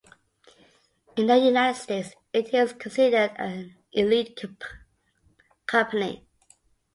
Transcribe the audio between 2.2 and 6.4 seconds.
it is considered an "elite" company.